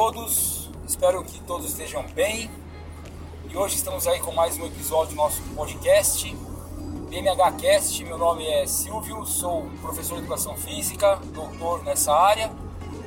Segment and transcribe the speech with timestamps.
[0.00, 2.50] todos, espero que todos estejam bem.
[3.50, 6.34] E hoje estamos aí com mais um episódio do nosso podcast,
[7.10, 8.02] BMHcast.
[8.04, 12.50] Meu nome é Silvio, sou professor de educação física, doutor nessa área.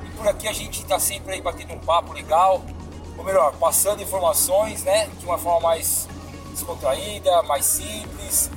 [0.06, 2.62] E por aqui a gente está sempre aí batendo um papo legal,
[3.18, 6.08] ou melhor, passando informações, né, de uma forma mais
[6.52, 8.52] descontraída, mais simples,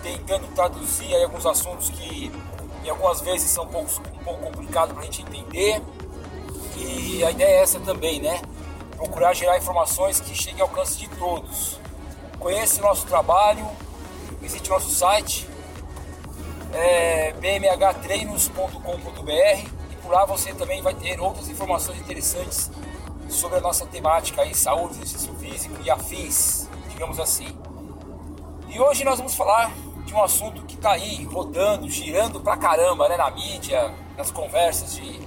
[0.00, 2.30] tentando traduzir alguns assuntos que
[2.84, 5.82] e algumas vezes são um pouco, um pouco complicados para a gente entender.
[6.78, 8.40] E a ideia é essa também, né?
[8.96, 11.78] Procurar gerar informações que cheguem ao alcance de todos.
[12.38, 13.66] Conheça o nosso trabalho,
[14.40, 15.48] visite nosso site
[16.72, 22.70] é, bmhtreinos.com.br e por lá você também vai ter outras informações interessantes
[23.28, 27.48] sobre a nossa temática aí, saúde, exercício físico e afins, digamos assim.
[28.68, 29.72] E hoje nós vamos falar
[30.04, 34.94] de um assunto que está aí rodando, girando pra caramba, né, na mídia, nas conversas
[34.94, 35.20] de,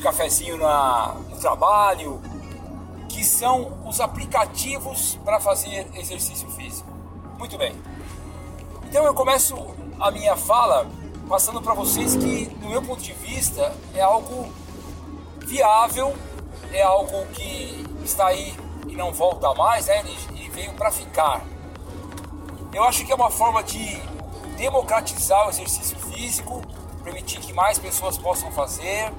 [0.00, 2.20] de cafezinho na, no trabalho,
[3.06, 6.90] que são os aplicativos para fazer exercício físico.
[7.38, 7.74] Muito bem.
[8.88, 9.54] Então eu começo
[10.00, 10.88] a minha fala
[11.28, 14.50] passando para vocês que, no meu ponto de vista, é algo
[15.46, 16.16] viável,
[16.72, 18.56] é algo que está aí
[18.88, 20.00] e não volta mais, né?
[20.00, 21.44] ele, ele veio para ficar.
[22.72, 24.00] Eu acho que é uma forma de
[24.56, 26.62] democratizar o exercício físico,
[27.04, 29.12] permitir que mais pessoas possam fazer.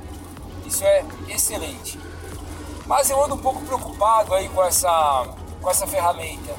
[0.72, 2.00] Isso é excelente.
[2.88, 5.28] Mas eu ando um pouco preocupado aí com essa,
[5.61, 6.55] com essa ferramenta.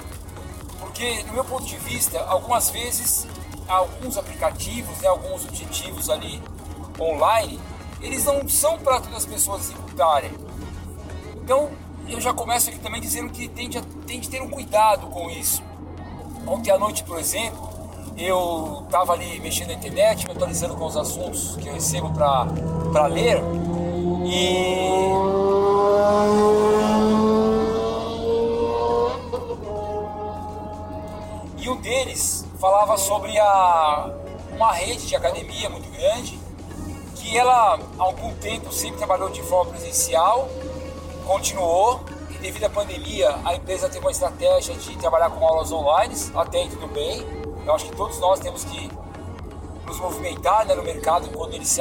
[0.79, 3.27] Porque, no meu ponto de vista, algumas vezes,
[3.67, 6.43] alguns aplicativos, né, alguns objetivos ali
[7.01, 7.59] online,
[8.03, 10.31] eles não são para todas as pessoas executarem.
[11.37, 11.71] Então,
[12.07, 15.31] eu já começo aqui também dizendo que tem de, tem de ter um cuidado com
[15.31, 15.63] isso.
[16.47, 17.67] Ontem à noite, por exemplo,
[18.19, 23.07] eu estava ali mexendo na internet, me atualizando com os assuntos que eu recebo para
[23.07, 23.43] ler
[24.27, 25.13] e.
[31.59, 34.11] E um deles falava sobre a,
[34.55, 36.39] uma rede de academia muito grande,
[37.17, 40.49] que ela há algum tempo sempre trabalhou de forma presencial,
[41.27, 42.01] continuou,
[42.43, 46.69] devido à pandemia, a empresa teve uma estratégia de trabalhar com aulas online, até aí
[46.69, 47.25] tudo bem.
[47.65, 48.91] Eu acho que todos nós temos que
[49.87, 51.81] nos movimentar né, no mercado quando ele, se,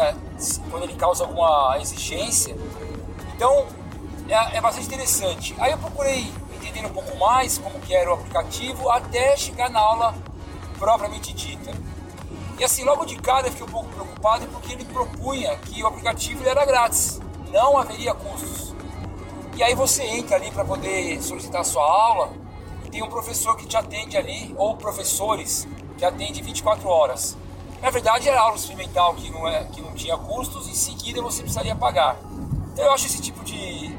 [0.69, 2.56] quando ele causa alguma exigência.
[3.35, 3.67] Então,
[4.28, 5.56] é, é bastante interessante.
[5.59, 9.79] Aí eu procurei entender um pouco mais como que era o aplicativo, até chegar na
[9.79, 10.16] aula
[10.78, 11.72] propriamente dita.
[12.57, 15.88] E assim, logo de cara eu fiquei um pouco preocupado porque ele propunha que o
[15.88, 17.19] aplicativo era grátis,
[17.51, 18.75] não haveria custos.
[19.56, 22.31] E aí você entra ali para poder solicitar sua aula
[22.85, 25.67] e tem um professor que te atende ali, ou professores
[25.97, 27.38] que atendem 24 horas.
[27.81, 31.41] Na verdade era aula experimental que não, é, que não tinha custos, em seguida você
[31.41, 32.15] precisaria pagar.
[32.71, 33.97] Então eu acho esse tipo de,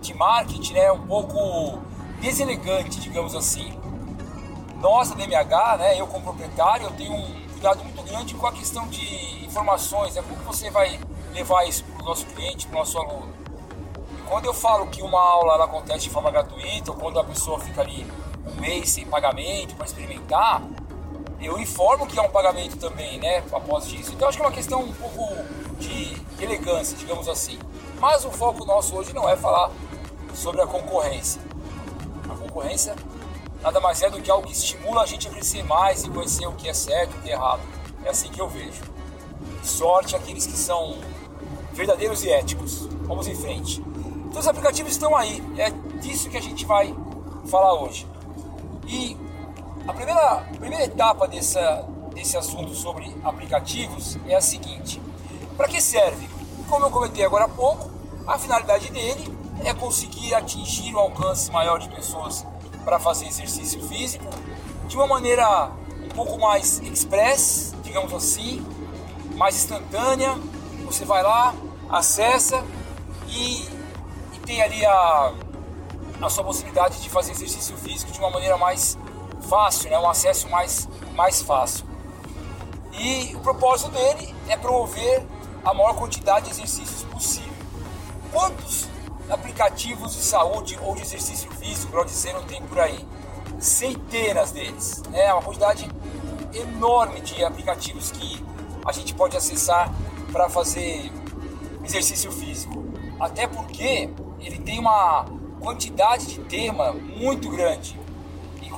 [0.00, 1.80] de marketing né, um pouco
[2.20, 3.78] deselegante, digamos assim.
[4.80, 8.52] Nós da DMH, né, eu como proprietário, eu tenho um cuidado muito grande com a
[8.52, 10.98] questão de informações, né, como você vai
[11.32, 13.32] levar isso para o nosso cliente, para o nosso aluno.
[14.28, 17.60] Quando eu falo que uma aula ela acontece de forma gratuita, ou quando a pessoa
[17.60, 18.04] fica ali
[18.44, 20.60] um mês sem pagamento para experimentar,
[21.46, 24.12] eu informo que é um pagamento também, né, após isso.
[24.12, 25.34] Então acho que é uma questão um pouco
[25.78, 27.58] de elegância, digamos assim.
[27.98, 29.70] Mas o foco nosso hoje não é falar
[30.34, 31.40] sobre a concorrência.
[32.28, 32.94] A concorrência
[33.62, 36.46] nada mais é do que algo que estimula a gente a crescer mais e conhecer
[36.46, 37.62] o que é certo e o que é errado.
[38.04, 38.82] É assim que eu vejo.
[39.62, 40.98] Sorte aqueles que são
[41.72, 42.86] verdadeiros e éticos.
[43.02, 43.82] Vamos em frente.
[44.26, 45.70] Então os aplicativos estão aí, é
[46.00, 46.94] disso que a gente vai
[47.46, 48.06] falar hoje.
[48.86, 49.16] E
[49.86, 55.00] a primeira, a primeira etapa dessa, desse assunto sobre aplicativos é a seguinte:
[55.56, 56.28] para que serve?
[56.68, 57.90] Como eu comentei agora há pouco,
[58.26, 62.44] a finalidade dele é conseguir atingir um alcance maior de pessoas
[62.84, 64.24] para fazer exercício físico
[64.88, 65.70] de uma maneira
[66.04, 68.64] um pouco mais express, digamos assim,
[69.36, 70.36] mais instantânea.
[70.84, 71.54] Você vai lá,
[71.88, 72.64] acessa
[73.28, 73.76] e
[74.46, 75.32] tem ali a,
[76.22, 78.96] a sua possibilidade de fazer exercício físico de uma maneira mais
[79.42, 79.98] fácil, né?
[79.98, 81.86] um acesso mais, mais fácil.
[82.92, 85.26] E o propósito dele é promover
[85.64, 87.52] a maior quantidade de exercícios possível.
[88.32, 88.88] Quantos
[89.28, 93.04] aplicativos de saúde ou de exercício físico, para dizer, não tem por aí?
[93.58, 95.02] Centenas deles.
[95.08, 95.32] É né?
[95.32, 95.88] uma quantidade
[96.54, 98.44] enorme de aplicativos que
[98.84, 99.92] a gente pode acessar
[100.32, 101.10] para fazer
[101.84, 102.84] exercício físico.
[103.18, 104.10] Até porque
[104.40, 105.26] ele tem uma
[105.60, 107.98] quantidade de tema muito grande.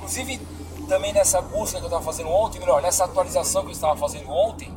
[0.08, 0.40] Inclusive,
[0.88, 4.30] também nessa busca que eu estava fazendo ontem, melhor, nessa atualização que eu estava fazendo
[4.30, 4.72] ontem,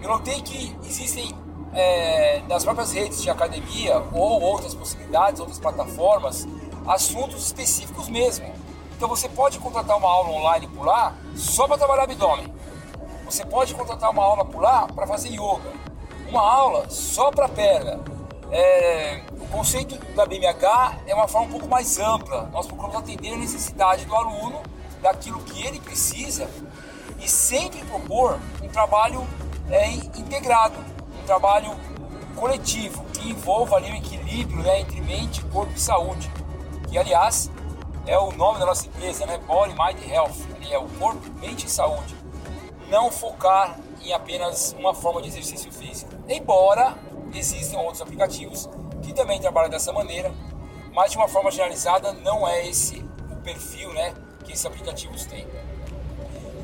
[0.00, 1.34] eu notei que existem
[1.74, 6.46] é, nas próprias redes de academia ou outras possibilidades, outras plataformas,
[6.86, 8.46] assuntos específicos mesmo.
[8.96, 12.46] Então você pode contratar uma aula online por lá só para trabalhar abdômen.
[13.24, 15.72] Você pode contratar uma aula por lá para fazer yoga.
[16.28, 17.98] Uma aula só para perna.
[18.52, 22.48] É, o conceito da BMH é uma forma um pouco mais ampla.
[22.52, 24.62] Nós procuramos atender a necessidade do aluno,
[25.02, 26.48] daquilo que ele precisa
[27.18, 29.26] e sempre propor um trabalho
[29.68, 30.76] é, integrado,
[31.20, 31.76] um trabalho
[32.36, 36.30] coletivo que envolva ali o equilíbrio né, entre mente, corpo e saúde.
[36.88, 37.50] Que aliás
[38.06, 39.38] é o nome da nossa empresa, né?
[39.38, 40.46] Body, Mind Health.
[40.54, 42.14] Ali é o corpo, mente e saúde.
[42.88, 46.10] Não focar em apenas uma forma de exercício físico.
[46.28, 46.94] Embora
[47.34, 48.68] existem outros aplicativos
[49.10, 50.32] que também trabalham dessa maneira,
[50.92, 54.14] mas de uma forma generalizada não é esse o perfil, né,
[54.44, 55.46] que esses aplicativos têm.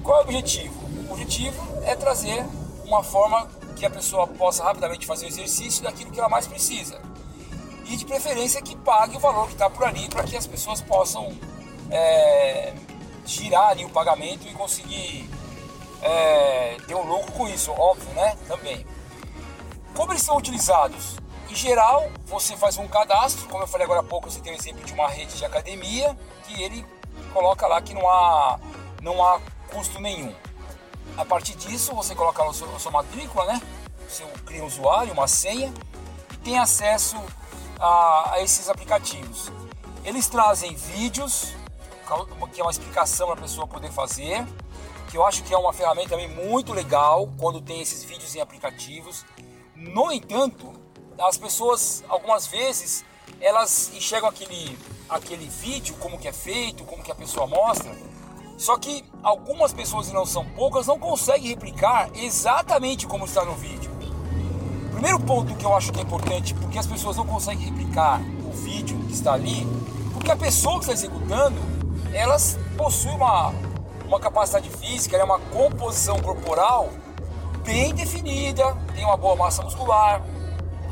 [0.03, 0.75] Qual é o objetivo?
[1.09, 2.45] O objetivo é trazer
[2.85, 7.01] uma forma que a pessoa possa rapidamente fazer o exercício daquilo que ela mais precisa.
[7.85, 10.81] E de preferência que pague o valor que está por ali para que as pessoas
[10.81, 11.37] possam
[11.91, 12.73] é,
[13.25, 15.29] girar ali o pagamento e conseguir
[16.01, 18.37] é, ter um lucro com isso, óbvio, né?
[18.47, 18.87] Também.
[19.95, 21.17] Como eles são utilizados?
[21.57, 24.85] Geral, você faz um cadastro, como eu falei agora há pouco, você tem um exemplo
[24.85, 26.15] de uma rede de academia,
[26.47, 26.85] que ele
[27.33, 28.61] coloca lá que não há,
[29.01, 29.41] não há
[29.73, 30.35] custo nenhum.
[31.17, 33.63] A partir disso, você coloca a sua, a sua matrícula, né?
[34.07, 35.73] Você cria um usuário, uma senha
[36.31, 37.17] e tem acesso
[37.81, 39.51] a, a esses aplicativos.
[40.05, 41.55] Eles trazem vídeos,
[42.53, 44.47] que é uma explicação para a pessoa poder fazer,
[45.09, 48.43] que eu acho que é uma ferramenta também muito legal quando tem esses vídeos em
[48.43, 49.25] aplicativos.
[49.75, 50.85] No entanto,
[51.19, 53.05] as pessoas algumas vezes
[53.41, 54.79] elas enxergam aquele
[55.09, 57.95] aquele vídeo como que é feito, como que a pessoa mostra
[58.57, 63.55] só que algumas pessoas, e não são poucas, não conseguem replicar exatamente como está no
[63.55, 63.91] vídeo.
[64.93, 68.51] Primeiro ponto que eu acho que é importante, porque as pessoas não conseguem replicar o
[68.53, 69.67] vídeo que está ali,
[70.15, 71.61] porque a pessoa que está executando,
[72.15, 73.53] elas possuem uma,
[74.07, 76.89] uma capacidade física, né, uma composição corporal
[77.63, 80.23] bem definida, tem uma boa massa muscular.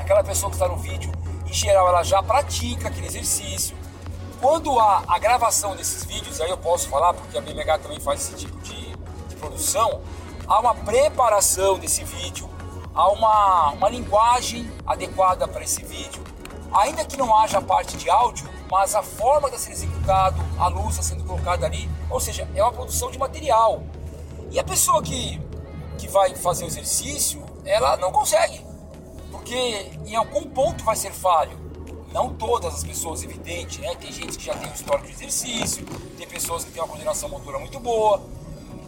[0.05, 1.11] Aquela pessoa que está no vídeo,
[1.47, 3.75] em geral, ela já pratica aquele exercício,
[4.39, 8.21] quando há a gravação desses vídeos, aí eu posso falar, porque a BMH também faz
[8.21, 8.95] esse tipo de,
[9.29, 10.03] de produção,
[10.47, 12.51] há uma preparação desse vídeo,
[12.95, 16.23] há uma, uma linguagem adequada para esse vídeo,
[16.71, 20.69] ainda que não haja a parte de áudio, mas a forma de ser executado, a
[20.69, 23.83] luz está sendo colocada ali, ou seja, é uma produção de material.
[24.51, 25.41] E a pessoa que,
[25.97, 28.74] que vai fazer o exercício, ela não consegue,
[29.45, 31.59] porque em algum ponto vai ser falho.
[32.11, 33.95] Não todas as pessoas, evidente, né?
[33.97, 35.85] Tem gente que já tem um histórico de exercício,
[36.17, 38.23] tem pessoas que têm uma coordenação motora muito boa.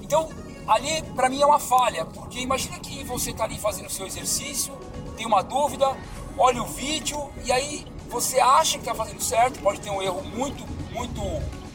[0.01, 0.31] Então,
[0.67, 4.07] ali para mim é uma falha, porque imagina que você está ali fazendo o seu
[4.07, 4.73] exercício,
[5.15, 5.95] tem uma dúvida,
[6.39, 10.23] olha o vídeo e aí você acha que está fazendo certo, pode ter um erro
[10.23, 11.21] muito, muito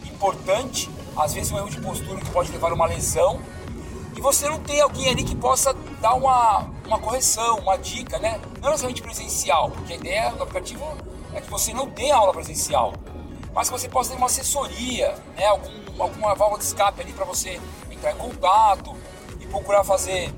[0.06, 3.40] importante, às vezes um erro de postura que pode levar a uma lesão,
[4.22, 8.40] você não tem alguém ali que possa dar uma, uma correção, uma dica, né?
[8.62, 10.86] Não necessariamente presencial, porque a ideia do aplicativo
[11.34, 12.94] é que você não tem aula presencial,
[13.54, 17.26] mas que você possa ter uma assessoria, né, algum, alguma válvula de escape ali para
[17.26, 18.96] você entrar em contato
[19.40, 20.32] e procurar fazer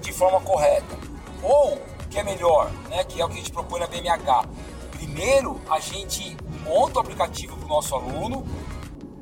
[0.00, 0.96] de forma correta.
[1.42, 4.46] Ou, que é melhor, né, que é o que a gente propõe na BMH,
[4.92, 8.46] primeiro a gente monta o aplicativo para o nosso aluno,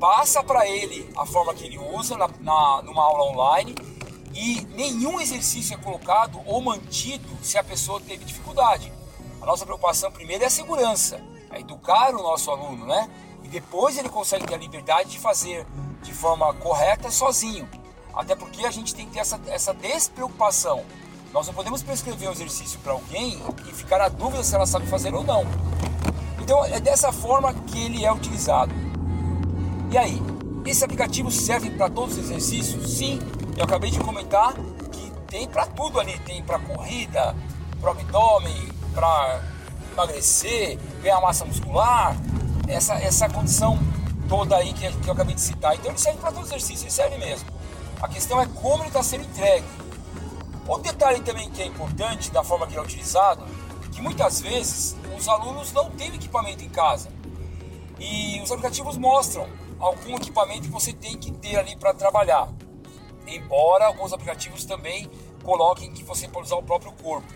[0.01, 3.75] passa para ele a forma que ele usa na, na, numa aula online
[4.33, 8.91] e nenhum exercício é colocado ou mantido se a pessoa teve dificuldade.
[9.39, 13.07] A nossa preocupação primeiro é a segurança, é educar o nosso aluno, né?
[13.43, 15.67] E depois ele consegue ter a liberdade de fazer
[16.01, 17.69] de forma correta sozinho.
[18.11, 20.83] Até porque a gente tem que ter essa, essa despreocupação.
[21.31, 23.39] Nós não podemos prescrever um exercício para alguém
[23.69, 25.45] e ficar na dúvida se ela sabe fazer ou não.
[26.41, 28.80] Então é dessa forma que ele é utilizado.
[29.91, 30.21] E aí,
[30.65, 32.97] esse aplicativo serve para todos os exercícios?
[32.97, 33.19] Sim,
[33.57, 34.53] eu acabei de comentar
[34.89, 37.35] que tem para tudo ali, tem para corrida,
[37.81, 39.41] para abdômen, para
[39.91, 42.15] emagrecer, ganhar massa muscular,
[42.69, 43.77] essa, essa condição
[44.29, 45.75] toda aí que, que eu acabei de citar.
[45.75, 47.49] Então ele serve para todo exercício, ele serve mesmo.
[48.01, 49.67] A questão é como ele está sendo entregue.
[50.69, 53.43] Outro detalhe também que é importante da forma que ele é utilizado,
[53.91, 57.09] que muitas vezes os alunos não têm o equipamento em casa.
[57.99, 59.45] E os aplicativos mostram
[59.81, 62.47] algum equipamento que você tem que ter ali para trabalhar.
[63.27, 65.09] Embora alguns aplicativos também
[65.43, 67.27] coloquem que você pode usar o próprio corpo.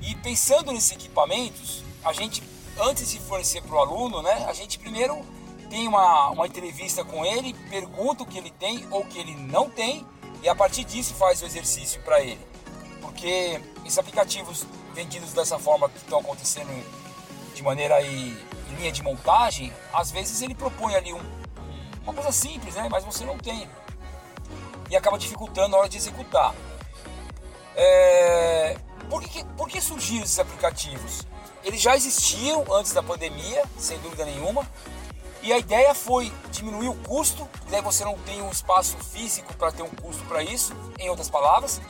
[0.00, 2.42] E pensando nesses equipamentos, a gente,
[2.78, 5.20] antes de fornecer para o aluno, né, a gente primeiro
[5.68, 9.34] tem uma, uma entrevista com ele, pergunta o que ele tem ou o que ele
[9.34, 10.06] não tem,
[10.42, 12.40] e a partir disso faz o exercício para ele.
[13.00, 16.70] Porque esses aplicativos vendidos dessa forma que estão acontecendo
[17.54, 18.36] de maneira aí,
[18.70, 21.41] em linha de montagem, às vezes ele propõe ali um,
[22.02, 22.88] uma coisa simples, né?
[22.90, 23.68] Mas você não tem.
[24.90, 26.54] E acaba dificultando a hora de executar.
[27.74, 28.76] É...
[29.08, 31.26] Por, que, por que surgiram esses aplicativos?
[31.64, 34.66] Eles já existiam antes da pandemia, sem dúvida nenhuma.
[35.42, 39.72] E a ideia foi diminuir o custo, daí você não tem um espaço físico para
[39.72, 41.80] ter um custo para isso, em outras palavras.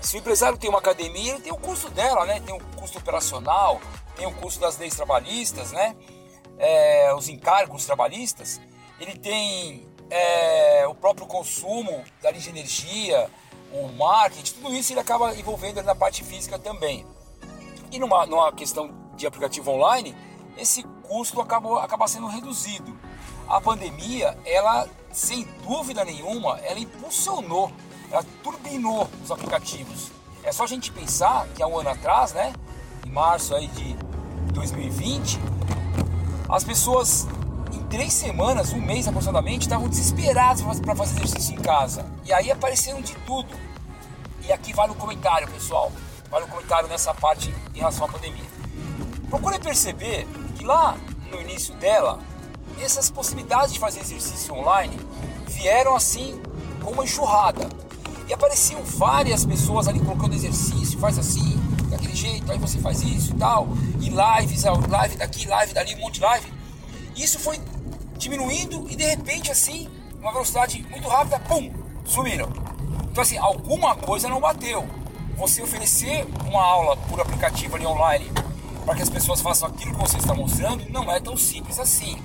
[0.00, 2.40] Se o empresário tem uma academia, ele tem o custo dela, né?
[2.40, 3.80] Tem o custo operacional,
[4.16, 5.96] tem o custo das leis trabalhistas, né?
[6.58, 8.60] É, os encargos trabalhistas.
[9.00, 13.28] Ele tem é, o próprio consumo da energia,
[13.72, 17.04] o marketing, tudo isso ele acaba envolvendo na parte física também.
[17.90, 20.14] E numa, numa questão de aplicativo online,
[20.56, 22.96] esse custo acabou, acaba sendo reduzido.
[23.48, 27.70] A pandemia, ela, sem dúvida nenhuma, ela impulsionou,
[28.10, 30.10] ela turbinou os aplicativos.
[30.42, 32.52] É só a gente pensar que há um ano atrás, né,
[33.04, 33.94] em março aí de
[34.52, 35.38] 2020,
[36.48, 37.26] as pessoas
[37.94, 42.04] três semanas, um mês aproximadamente, estavam desesperadas para fazer exercício em casa.
[42.24, 43.48] E aí apareceram de tudo.
[44.42, 45.92] E aqui vale o comentário, pessoal.
[46.28, 48.42] Vale o comentário nessa parte em relação à pandemia.
[49.30, 50.96] Procure perceber que lá
[51.30, 52.18] no início dela,
[52.80, 54.98] essas possibilidades de fazer exercício online
[55.46, 56.42] vieram assim
[56.82, 57.68] com uma enxurrada.
[58.26, 61.56] E apareciam várias pessoas ali colocando exercício, faz assim,
[61.88, 63.68] daquele jeito, aí você faz isso e tal.
[64.00, 66.52] E lives, live daqui, live dali, um monte de live.
[67.14, 67.60] Isso foi
[68.16, 69.88] diminuindo e de repente assim,
[70.20, 71.72] uma velocidade muito rápida, pum,
[72.04, 72.48] sumiram.
[73.10, 74.86] Então assim, alguma coisa não bateu.
[75.36, 78.30] Você oferecer uma aula por aplicativo ali online
[78.84, 82.22] para que as pessoas façam aquilo que você está mostrando, não é tão simples assim.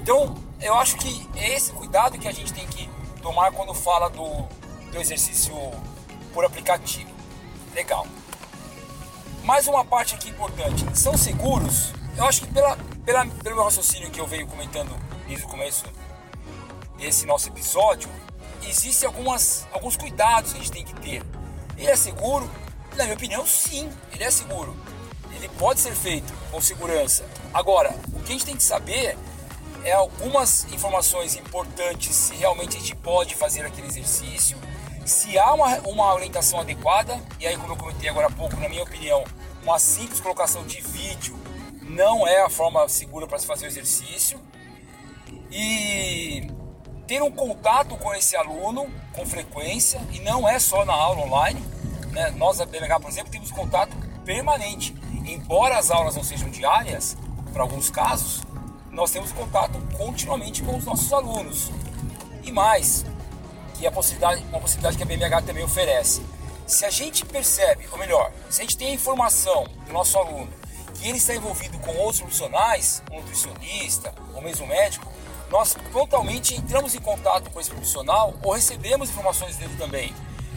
[0.00, 2.88] Então, eu acho que é esse cuidado que a gente tem que
[3.22, 4.42] tomar quando fala do,
[4.92, 5.54] do exercício
[6.32, 7.10] por aplicativo.
[7.74, 8.06] Legal.
[9.44, 11.92] Mais uma parte aqui importante: são seguros?
[12.20, 14.94] Eu acho que pela, pela, pelo meu raciocínio que eu venho comentando
[15.26, 15.84] desde o começo
[16.96, 18.08] desse nosso episódio,
[18.62, 21.22] existem algumas, alguns cuidados que a gente tem que ter.
[21.76, 22.48] Ele é seguro?
[22.94, 24.76] Na minha opinião, sim, ele é seguro
[25.40, 27.24] ele pode ser feito com segurança.
[27.52, 29.16] Agora, o que a gente tem que saber
[29.84, 34.58] é algumas informações importantes se realmente a gente pode fazer aquele exercício,
[35.06, 38.68] se há uma, uma orientação adequada, e aí como eu comentei agora há pouco, na
[38.68, 39.24] minha opinião,
[39.62, 41.38] uma simples colocação de vídeo
[41.90, 44.40] não é a forma segura para se fazer o exercício.
[45.50, 46.48] E
[47.06, 51.60] ter um contato com esse aluno com frequência, e não é só na aula online.
[52.12, 52.30] Né?
[52.36, 54.94] Nós da BMH, por exemplo, temos contato permanente
[55.32, 57.16] embora as aulas não sejam diárias,
[57.52, 58.42] para alguns casos,
[58.90, 61.70] nós temos contato continuamente com os nossos alunos.
[62.42, 63.04] E mais,
[63.74, 66.22] que é a possibilidade, uma possibilidade que a BMH também oferece.
[66.66, 70.48] Se a gente percebe, ou melhor, se a gente tem a informação do nosso aluno
[71.00, 75.10] que ele está envolvido com outros profissionais, um nutricionista ou mesmo médico,
[75.50, 80.14] nós prontamente entramos em contato com esse profissional ou recebemos informações dele também.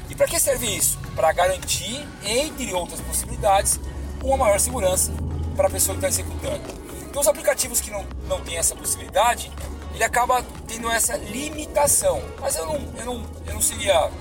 [0.10, 1.00] E para que serve isso?
[1.16, 3.80] Para garantir, entre outras possibilidades,
[4.22, 5.14] uma maior segurança
[5.56, 6.62] para a pessoa que está executando.
[7.10, 9.52] Então, os aplicativos que não, não têm essa possibilidade,
[9.94, 12.22] ele acaba tendo essa limitação.
[12.40, 14.12] Mas eu não, eu não, eu não seria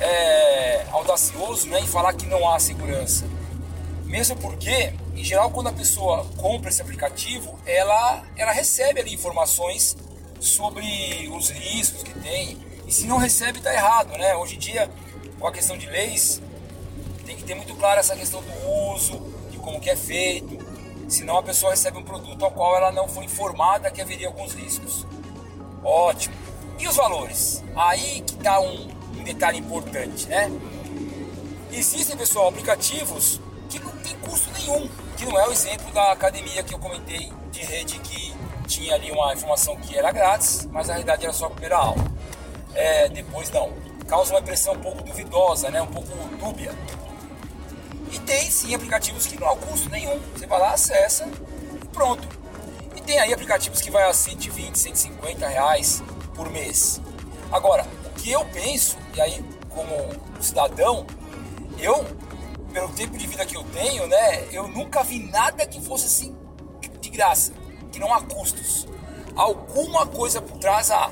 [0.00, 3.26] é, audacioso né, em falar que não há segurança.
[4.06, 9.96] Mesmo porque, em geral, quando a pessoa compra esse aplicativo, ela, ela recebe ali informações
[10.40, 12.58] sobre os riscos que tem.
[12.86, 14.16] E se não recebe, está errado.
[14.16, 14.34] Né?
[14.36, 14.90] Hoje em dia,
[15.38, 16.40] com a questão de leis,
[17.24, 20.58] tem que ter muito claro essa questão do uso, de como que é feito,
[21.08, 24.54] senão a pessoa recebe um produto ao qual ela não foi informada que haveria alguns
[24.54, 25.06] riscos.
[25.82, 26.34] Ótimo.
[26.78, 27.62] E os valores?
[27.76, 28.88] Aí que está um,
[29.18, 30.50] um detalhe importante, né?
[31.72, 33.40] Existem, pessoal, aplicativos
[33.70, 37.32] que não tem custo nenhum, que não é o exemplo da academia que eu comentei
[37.52, 38.34] de rede que
[38.66, 42.04] tinha ali uma informação que era grátis, mas na realidade era só a primeira aula.
[42.74, 43.72] É, depois não.
[44.08, 45.80] Causa uma impressão um pouco duvidosa, né?
[45.80, 46.08] um pouco
[46.38, 46.74] dúbia.
[48.12, 50.18] E tem sim aplicativos que não há custo nenhum.
[50.34, 51.28] Você vai lá, acessa
[51.72, 52.26] e pronto.
[52.96, 56.02] E tem aí aplicativos que vai a 120, 150 reais
[56.34, 57.00] por mês.
[57.52, 59.94] Agora, o que eu penso, e aí como
[60.40, 61.06] cidadão,
[61.78, 62.04] eu,
[62.72, 66.36] pelo tempo de vida que eu tenho, né, eu nunca vi nada que fosse assim
[67.00, 67.52] de graça,
[67.90, 68.86] que não há custos.
[69.34, 71.10] Alguma coisa por trás há.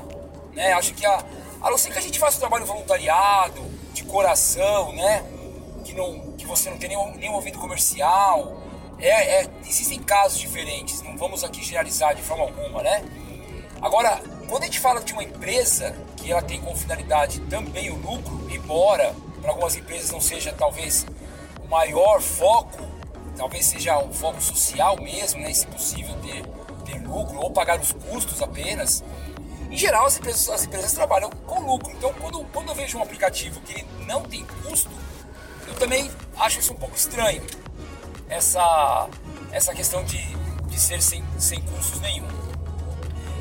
[0.52, 0.72] Né?
[0.72, 1.24] Acho que a,
[1.60, 3.60] a não ser que a gente faça um trabalho voluntariado,
[3.92, 5.24] de coração, né?
[5.84, 8.56] Que não, você não tem nenhum, nenhum ouvido comercial.
[8.98, 13.04] É, é, existem casos diferentes, não vamos aqui generalizar de forma alguma, né?
[13.80, 17.96] Agora, quando a gente fala de uma empresa que ela tem como finalidade também o
[17.96, 21.06] lucro, embora para algumas empresas não seja talvez
[21.68, 22.82] maior foco,
[23.36, 25.52] talvez seja um foco social mesmo, né?
[25.52, 26.42] se possível ter,
[26.84, 29.04] ter lucro ou pagar os custos apenas.
[29.70, 31.92] Em geral, as empresas, as empresas trabalham com lucro.
[31.92, 34.90] Então, quando, quando eu vejo um aplicativo que não tem custo,
[35.66, 37.42] eu também acho isso um pouco estranho.
[38.28, 39.08] Essa,
[39.52, 40.18] essa questão de,
[40.66, 42.26] de ser sem, sem custos nenhum.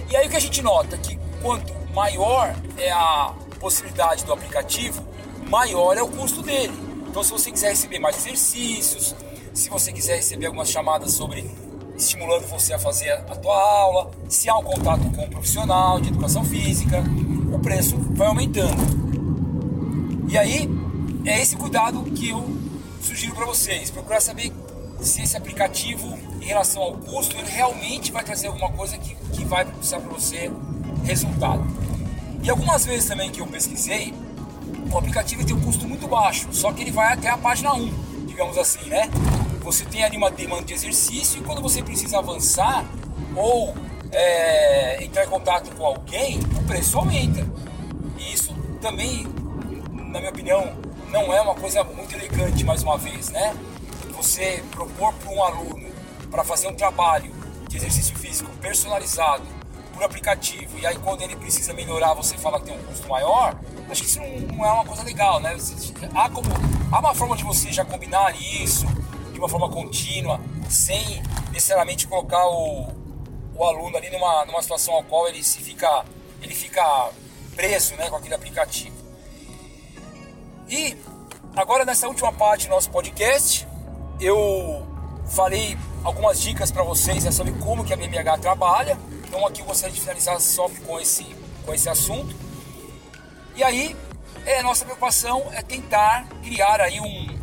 [0.10, 0.98] E aí o que a gente nota?
[0.98, 5.04] Que quanto maior é a possibilidade do aplicativo,
[5.50, 6.87] maior é o custo dele.
[7.18, 9.16] Então, se você quiser receber mais exercícios,
[9.52, 11.50] se você quiser receber algumas chamadas sobre
[11.98, 16.10] estimulando você a fazer a tua aula, se há um contato com um profissional de
[16.10, 17.04] educação física,
[17.52, 18.78] o preço vai aumentando.
[20.30, 20.70] E aí
[21.26, 22.56] é esse cuidado que eu
[23.02, 24.54] sugiro para vocês, procurar saber
[25.02, 29.44] se esse aplicativo em relação ao custo ele realmente vai trazer alguma coisa que, que
[29.44, 30.52] vai propiciar para você
[31.04, 31.66] resultado.
[32.44, 34.14] E algumas vezes também que eu pesquisei,
[34.96, 38.26] o aplicativo tem um custo muito baixo, só que ele vai até a página 1,
[38.26, 39.10] digamos assim, né?
[39.62, 42.86] Você tem ali uma demanda de exercício e quando você precisa avançar
[43.36, 43.76] ou
[44.12, 47.46] é, entrar em contato com alguém, o preço aumenta.
[48.18, 49.28] E isso também,
[49.92, 50.74] na minha opinião,
[51.10, 53.56] não é uma coisa muito elegante, mais uma vez, né?
[54.16, 55.90] Você propor para um aluno
[56.32, 57.32] para fazer um trabalho
[57.68, 59.57] de exercício físico personalizado
[59.98, 63.60] por aplicativo e aí quando ele precisa melhorar você fala que tem um custo maior,
[63.90, 65.58] acho que isso não, é uma coisa legal, né?
[66.14, 66.48] Há, como,
[66.92, 68.86] há uma forma de você já combinar isso
[69.34, 70.40] de uma forma contínua,
[70.70, 72.88] sem necessariamente colocar o,
[73.56, 76.06] o aluno ali numa, numa situação ao qual ele se fica,
[76.44, 77.10] ele fica
[77.56, 78.96] preso né, com aquele aplicativo.
[80.70, 80.96] E
[81.56, 83.68] agora nessa última parte do nosso podcast,
[84.20, 84.86] eu
[85.28, 88.98] falei algumas dicas para vocês né, sobre como que a BMH trabalha.
[89.28, 91.26] Então aqui eu gostaria de finalizar só com esse,
[91.66, 92.36] com esse assunto.
[93.56, 93.96] E aí,
[94.46, 97.38] é, nossa preocupação é tentar criar aí um,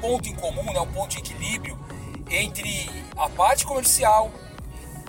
[0.00, 1.78] ponto em comum, né, um ponto de equilíbrio
[2.30, 4.30] entre a parte comercial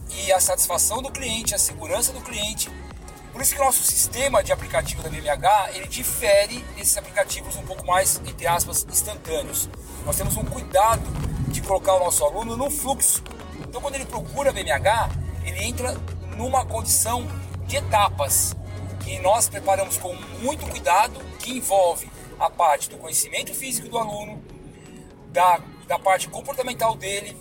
[0.09, 2.69] e a satisfação do cliente, a segurança do cliente.
[3.31, 7.63] Por isso que o nosso sistema de aplicativo da BMH, ele difere desses aplicativos um
[7.63, 9.69] pouco mais, entre aspas, instantâneos.
[10.05, 11.03] Nós temos um cuidado
[11.49, 13.23] de colocar o nosso aluno no fluxo.
[13.59, 15.09] Então quando ele procura a BMH,
[15.47, 15.93] ele entra
[16.35, 17.25] numa condição
[17.65, 18.55] de etapas
[18.99, 24.43] que nós preparamos com muito cuidado, que envolve a parte do conhecimento físico do aluno,
[25.31, 27.35] da, da parte comportamental dele,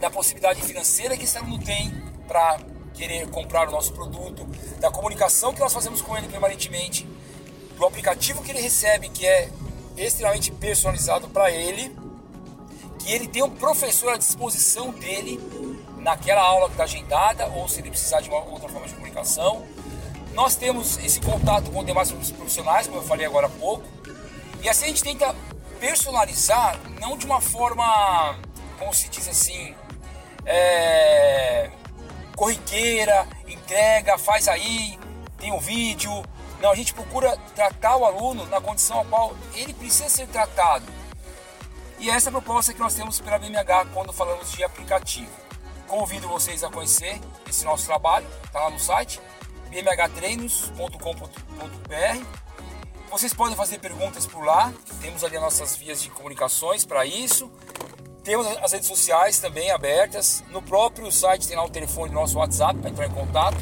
[0.00, 1.90] da possibilidade financeira que esse aluno tem
[2.28, 2.58] para
[2.94, 4.46] querer comprar o nosso produto,
[4.78, 7.06] da comunicação que nós fazemos com ele permanentemente,
[7.76, 9.50] do aplicativo que ele recebe, que é
[9.96, 11.94] extremamente personalizado para ele,
[13.00, 15.40] que ele tem um professor à disposição dele
[16.04, 19.66] naquela aula que está agendada, ou se ele precisar de uma outra forma de comunicação.
[20.34, 23.84] Nós temos esse contato com demais profissionais, como eu falei agora há pouco,
[24.62, 25.34] e assim a gente tenta
[25.80, 28.38] personalizar não de uma forma,
[28.78, 29.74] como se diz assim,
[30.44, 31.70] é,
[32.36, 34.98] corriqueira, entrega, faz aí,
[35.38, 36.22] tem um vídeo.
[36.60, 40.84] Não, a gente procura tratar o aluno na condição a qual ele precisa ser tratado.
[41.98, 45.43] E essa é a proposta que nós temos pela BMH quando falamos de aplicativo.
[45.94, 49.20] Convido vocês a conhecer esse nosso trabalho, está lá no site
[49.70, 52.24] bmhtreinos.com.br
[53.12, 57.48] vocês podem fazer perguntas por lá, temos ali as nossas vias de comunicações para isso.
[58.24, 60.42] Temos as redes sociais também abertas.
[60.50, 63.58] No próprio site tem lá o telefone do nosso WhatsApp para entrar em contato.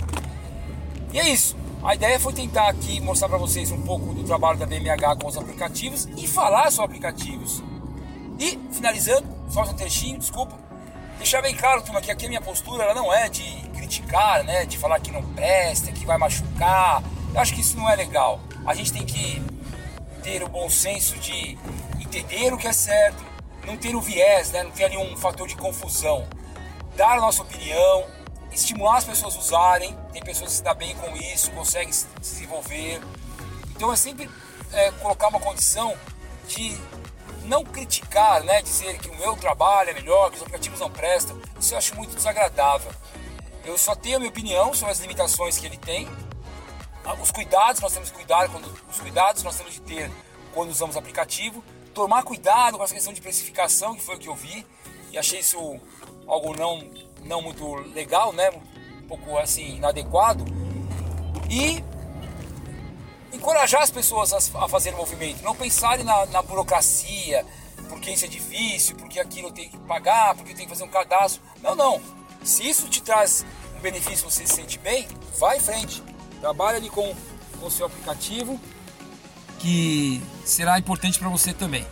[1.12, 1.54] E é isso.
[1.82, 5.26] A ideia foi tentar aqui mostrar para vocês um pouco do trabalho da BMH com
[5.26, 7.62] os aplicativos e falar sobre aplicativos.
[8.38, 10.61] E finalizando, só um trechinho, desculpa.
[11.22, 13.42] Deixar bem claro, turma, que aqui a minha postura ela não é de
[13.74, 17.02] criticar, né, de falar que não presta, que vai machucar.
[17.32, 19.42] Eu acho que isso não é legal a gente tem que
[20.22, 21.58] ter o bom senso de
[22.00, 23.24] entender o que é certo,
[23.66, 24.62] não ter o viés, né?
[24.62, 26.26] não ter ali um fator de confusão.
[26.96, 28.06] Dar a nossa opinião,
[28.52, 29.96] estimular as pessoas a usarem.
[30.12, 33.00] Tem pessoas que se dão bem com isso, conseguem se desenvolver.
[33.74, 34.30] Então é sempre
[34.72, 35.96] é, colocar uma condição
[36.46, 36.78] de
[37.52, 38.62] não criticar, né?
[38.62, 41.38] dizer que o meu trabalho é melhor, que os aplicativos não prestam.
[41.60, 42.90] Isso eu acho muito desagradável.
[43.62, 46.08] Eu só tenho a minha opinião sobre as limitações que ele tem
[47.20, 50.10] os cuidados nós temos que cuidar quando os cuidados nós temos de ter
[50.54, 51.62] quando usamos aplicativo,
[51.92, 54.64] tomar cuidado com essa questão de precificação que foi o que eu vi
[55.10, 55.80] e achei isso
[56.26, 56.88] algo não
[57.24, 58.50] não muito legal, né?
[58.50, 60.44] Um pouco assim inadequado
[61.50, 61.82] e
[63.32, 67.44] encorajar as pessoas a, a fazer o movimento, não pensarem na, na burocracia,
[67.88, 71.42] porque isso é difícil, porque aquilo tenho que pagar, porque tenho que fazer um cadastro.
[71.62, 72.00] Não, não.
[72.42, 73.44] Se isso te traz
[73.76, 75.06] um benefício, você se sente bem,
[75.38, 76.02] vai em frente.
[76.40, 77.14] Trabalhe ali com
[77.62, 78.60] o seu aplicativo,
[79.58, 81.86] que será importante para você também.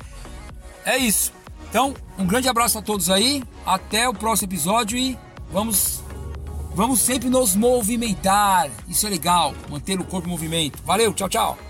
[0.85, 1.33] é isso.
[1.69, 3.45] Então, um grande abraço a todos aí.
[3.65, 5.17] Até o próximo episódio e
[5.51, 6.03] vamos
[6.75, 8.71] vamos sempre nos movimentar.
[8.89, 10.83] Isso é legal, manter o corpo em movimento.
[10.85, 11.70] Valeu, tchau, tchau.